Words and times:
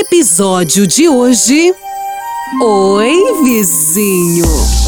Episódio 0.00 0.86
de 0.86 1.06
hoje. 1.06 1.74
Oi, 2.62 3.42
vizinho. 3.44 4.81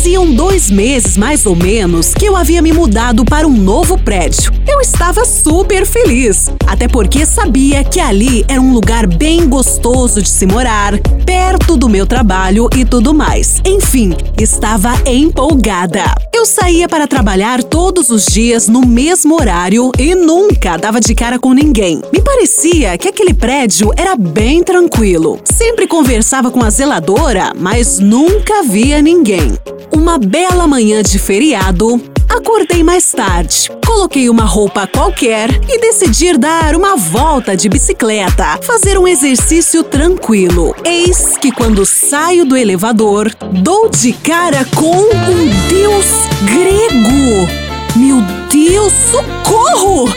Faziam 0.00 0.32
dois 0.32 0.70
meses, 0.70 1.18
mais 1.18 1.44
ou 1.44 1.54
menos, 1.54 2.14
que 2.14 2.24
eu 2.24 2.34
havia 2.34 2.62
me 2.62 2.72
mudado 2.72 3.22
para 3.22 3.46
um 3.46 3.52
novo 3.52 3.98
prédio. 3.98 4.50
Eu 4.66 4.80
estava 4.80 5.26
super 5.26 5.84
feliz, 5.84 6.48
até 6.66 6.88
porque 6.88 7.26
sabia 7.26 7.84
que 7.84 8.00
ali 8.00 8.42
era 8.48 8.58
um 8.58 8.72
lugar 8.72 9.06
bem 9.06 9.46
gostoso 9.46 10.22
de 10.22 10.28
se 10.30 10.46
morar, 10.46 10.98
perto 11.26 11.76
do 11.76 11.86
meu 11.86 12.06
trabalho 12.06 12.66
e 12.74 12.82
tudo 12.82 13.12
mais. 13.12 13.60
Enfim, 13.62 14.14
estava 14.38 14.94
empolgada. 15.04 16.04
Eu 16.34 16.46
saía 16.46 16.88
para 16.88 17.06
trabalhar 17.06 17.62
todos 17.62 18.08
os 18.08 18.24
dias 18.24 18.68
no 18.68 18.80
mesmo 18.80 19.34
horário 19.34 19.92
e 19.98 20.14
nunca 20.14 20.78
dava 20.78 20.98
de 20.98 21.14
cara 21.14 21.38
com 21.38 21.52
ninguém. 21.52 22.00
Me 22.10 22.22
parecia 22.22 22.96
que 22.96 23.08
aquele 23.08 23.34
prédio 23.34 23.92
era 23.94 24.16
bem 24.16 24.64
tranquilo. 24.64 25.38
Sempre 25.44 25.86
conversava 25.86 26.50
com 26.50 26.64
a 26.64 26.70
zeladora, 26.70 27.52
mas 27.54 27.98
nunca 27.98 28.62
via 28.62 29.02
ninguém. 29.02 29.58
Uma 29.92 30.18
bela 30.18 30.66
manhã 30.66 31.02
de 31.02 31.18
feriado, 31.18 32.00
acordei 32.28 32.82
mais 32.82 33.10
tarde, 33.10 33.70
coloquei 33.84 34.30
uma 34.30 34.44
roupa 34.44 34.86
qualquer 34.86 35.50
e 35.68 35.80
decidi 35.80 36.36
dar 36.36 36.76
uma 36.76 36.96
volta 36.96 37.56
de 37.56 37.68
bicicleta, 37.68 38.58
fazer 38.62 38.96
um 38.98 39.06
exercício 39.06 39.82
tranquilo. 39.82 40.74
Eis 40.84 41.36
que 41.36 41.50
quando 41.50 41.84
saio 41.84 42.44
do 42.44 42.56
elevador, 42.56 43.34
dou 43.52 43.88
de 43.88 44.12
cara 44.12 44.64
com 44.76 44.96
um 44.96 45.68
deus 45.68 46.06
grego. 46.44 47.48
Meu 47.96 48.20
Deus, 48.48 48.92
socorro! 49.10 50.08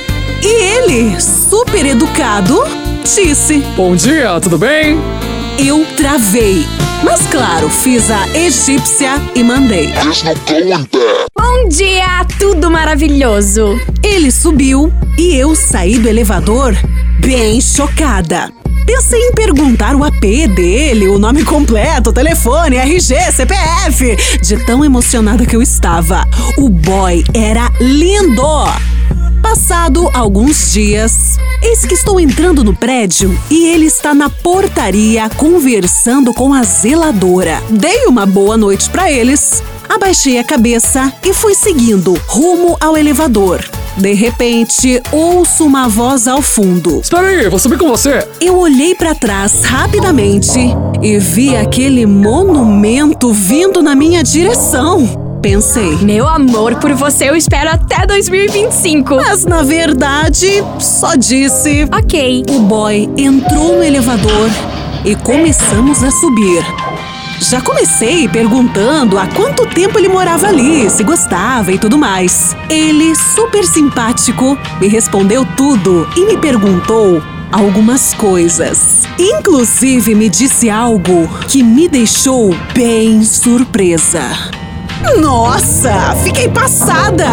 E 0.42 0.46
ele, 0.46 1.20
super 1.20 1.86
educado, 1.86 2.62
disse: 3.04 3.60
Bom 3.76 3.96
dia, 3.96 4.40
tudo 4.40 4.58
bem? 4.58 5.00
Eu 5.58 5.86
travei. 5.96 6.83
Mas 7.04 7.22
claro, 7.28 7.70
fiz 7.70 8.10
a 8.10 8.28
egípcia 8.30 9.22
e 9.36 9.44
mandei. 9.44 9.92
Bom 11.38 11.68
dia, 11.68 12.26
tudo 12.40 12.72
maravilhoso. 12.72 13.80
Ele 14.02 14.32
subiu 14.32 14.92
e 15.18 15.36
eu 15.36 15.56
saí 15.56 16.00
do 16.00 16.08
elevador 16.08 16.76
bem 17.20 17.60
chocada. 17.60 18.52
Pensei 18.86 19.20
em 19.20 19.34
perguntar 19.34 19.96
o 19.96 20.04
AP 20.04 20.22
dele, 20.56 21.08
o 21.08 21.18
nome 21.18 21.44
completo, 21.44 22.10
o 22.10 22.14
telefone, 22.14 22.78
RG, 22.78 23.32
CPF. 23.32 24.18
De 24.42 24.58
tão 24.66 24.84
emocionada 24.84 25.46
que 25.46 25.56
eu 25.56 25.62
estava. 25.62 26.26
O 26.58 26.70
boy 26.70 27.24
era 27.34 27.72
lindo! 27.80 28.44
Passado 29.44 30.10
alguns 30.14 30.72
dias, 30.72 31.38
eis 31.62 31.86
que 31.86 31.94
estou 31.94 32.18
entrando 32.18 32.64
no 32.64 32.74
prédio 32.74 33.38
e 33.52 33.68
ele 33.68 33.86
está 33.86 34.14
na 34.14 34.30
portaria 34.30 35.30
conversando 35.30 36.34
com 36.34 36.54
a 36.54 36.64
zeladora. 36.64 37.62
Dei 37.70 38.06
uma 38.08 38.26
boa 38.26 38.58
noite 38.58 38.90
para 38.90 39.12
eles, 39.12 39.62
abaixei 39.88 40.40
a 40.40 40.44
cabeça 40.46 41.14
e 41.24 41.34
fui 41.34 41.54
seguindo 41.54 42.20
rumo 42.26 42.78
ao 42.80 42.98
elevador. 42.98 43.64
De 43.98 44.14
repente, 44.14 45.00
ouço 45.12 45.66
uma 45.66 45.88
voz 45.88 46.28
ao 46.28 46.42
fundo. 46.42 47.02
Espera 47.02 47.28
aí, 47.28 47.50
vou 47.50 47.60
subir 47.60 47.78
com 47.78 47.90
você. 47.90 48.26
Eu 48.42 48.58
olhei 48.58 48.96
para 48.96 49.14
trás 49.14 49.64
rapidamente 49.64 50.58
e 51.02 51.20
vi 51.20 51.56
aquele 51.56 52.06
monumento 52.06 53.32
vindo 53.32 53.84
na 53.84 53.94
minha 53.94 54.24
direção. 54.24 55.23
Pensei. 55.44 55.98
Meu 55.98 56.26
amor, 56.26 56.76
por 56.76 56.94
você 56.94 57.30
eu 57.30 57.36
espero 57.36 57.70
até 57.70 58.08
2025. 58.08 59.18
Mas 59.18 59.44
na 59.44 59.62
verdade, 59.62 60.64
só 60.80 61.16
disse. 61.16 61.86
Ok. 61.94 62.46
O 62.50 62.62
boy 62.62 63.10
entrou 63.18 63.76
no 63.76 63.84
elevador 63.84 64.50
e 65.04 65.14
começamos 65.18 66.02
a 66.02 66.10
subir. 66.12 66.64
Já 67.42 67.60
comecei 67.60 68.30
perguntando 68.30 69.20
há 69.20 69.28
quanto 69.28 69.66
tempo 69.66 70.00
ele 70.00 70.08
morava 70.08 70.48
ali, 70.48 70.90
se 70.90 71.04
gostava 71.04 71.74
e 71.74 71.78
tudo 71.78 71.98
mais. 71.98 72.56
Ele, 72.70 73.14
super 73.14 73.66
simpático, 73.66 74.58
me 74.80 74.88
respondeu 74.88 75.46
tudo 75.58 76.08
e 76.16 76.26
me 76.26 76.38
perguntou 76.38 77.22
algumas 77.52 78.14
coisas. 78.14 79.04
Inclusive 79.20 80.16
me 80.16 80.30
disse 80.30 80.70
algo 80.70 81.28
que 81.50 81.62
me 81.62 81.90
deixou 81.90 82.56
bem 82.74 83.22
surpresa. 83.26 84.63
Nossa, 85.20 86.16
fiquei 86.24 86.50
passada! 86.50 87.26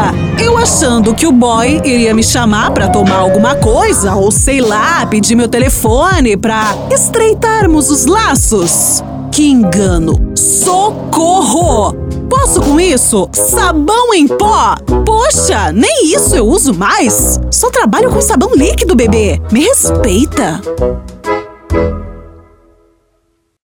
Eu 0.42 0.58
achando 0.58 1.14
que 1.14 1.26
o 1.26 1.32
boy 1.32 1.80
iria 1.84 2.12
me 2.12 2.22
chamar 2.22 2.70
para 2.72 2.88
tomar 2.88 3.16
alguma 3.16 3.54
coisa 3.54 4.14
ou 4.14 4.30
sei 4.30 4.60
lá, 4.60 5.06
pedir 5.06 5.34
meu 5.34 5.48
telefone 5.48 6.36
para 6.36 6.74
estreitarmos 6.90 7.90
os 7.90 8.06
laços. 8.06 9.02
Que 9.32 9.48
engano! 9.48 10.32
Socorro! 10.36 11.94
Posso 12.28 12.60
com 12.60 12.80
isso? 12.80 13.28
Sabão 13.32 14.14
em 14.14 14.26
pó? 14.26 14.74
Poxa, 15.04 15.72
nem 15.72 16.12
isso 16.14 16.34
eu 16.36 16.46
uso 16.46 16.74
mais. 16.74 17.40
Só 17.50 17.70
trabalho 17.70 18.10
com 18.10 18.20
sabão 18.20 18.54
líquido, 18.54 18.94
bebê. 18.94 19.40
Me 19.50 19.60
respeita. 19.60 20.60